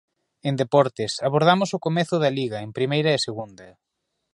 En 0.49 0.53
Deportes, 0.61 1.13
abordamos 1.27 1.69
o 1.77 1.83
comezo 1.85 2.15
da 2.23 2.33
Liga 2.39 2.57
en 2.65 2.69
primeira 2.77 3.09
e 3.13 3.23
segunda. 3.27 3.67